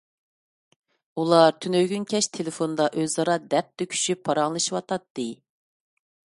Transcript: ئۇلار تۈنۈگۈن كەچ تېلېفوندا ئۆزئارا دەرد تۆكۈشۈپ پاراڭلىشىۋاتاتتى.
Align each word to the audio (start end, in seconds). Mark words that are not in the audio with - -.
ئۇلار 1.23 1.51
تۈنۈگۈن 1.65 2.07
كەچ 2.13 2.29
تېلېفوندا 2.37 2.87
ئۆزئارا 3.03 3.37
دەرد 3.53 3.69
تۆكۈشۈپ 3.83 4.25
پاراڭلىشىۋاتاتتى. 4.31 5.29